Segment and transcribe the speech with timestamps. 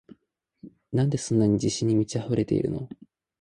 [0.91, 2.89] なんでそんなに自信に満ちあふれてるの？